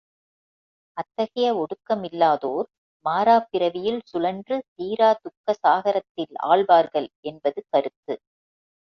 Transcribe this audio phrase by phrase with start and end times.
[0.97, 2.67] அத்தகைய ஒடுக்கமில்லாதோர்
[3.05, 8.15] மாறாப் பிறவியில் சுழன்று தீரா துக்க சாகரத்தில் ஆழ்வார்கள் என்பது கருத்து.